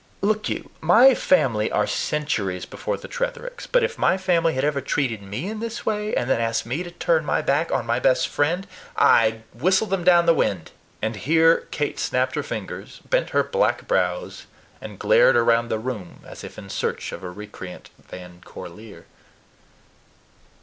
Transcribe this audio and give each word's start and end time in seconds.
Look 0.21 0.49
you, 0.49 0.71
my 0.81 1.13
family 1.13 1.71
are 1.71 1.85
centuries 1.85 2.65
before 2.65 2.97
the 2.97 3.07
Trethericks; 3.07 3.67
but 3.67 3.83
if 3.83 3.99
my 3.99 4.17
family 4.17 4.55
had 4.55 4.65
ever 4.65 4.81
treated 4.81 5.21
me 5.21 5.47
in 5.47 5.59
this 5.59 5.85
way, 5.85 6.15
and 6.15 6.27
then 6.27 6.41
asked 6.41 6.65
me 6.65 6.81
to 6.81 6.89
turn 6.89 7.23
my 7.23 7.43
back 7.43 7.71
on 7.71 7.85
my 7.85 7.99
best 7.99 8.27
friend, 8.27 8.65
I'd 8.95 9.43
whistle 9.53 9.85
them 9.85 10.03
down 10.03 10.25
the 10.25 10.33
wind;" 10.33 10.71
and 11.03 11.17
here 11.17 11.67
Kate 11.69 11.99
snapped 11.99 12.33
her 12.33 12.41
fingers, 12.41 13.01
bent 13.11 13.29
her 13.29 13.43
black 13.43 13.87
brows, 13.87 14.47
and 14.81 14.97
glared 14.97 15.35
around 15.35 15.67
the 15.69 15.77
room 15.77 16.21
as 16.25 16.43
if 16.43 16.57
in 16.57 16.71
search 16.71 17.11
of 17.11 17.21
a 17.23 17.29
recreant 17.29 17.91
Van 17.99 18.41
Corlear. 18.43 19.05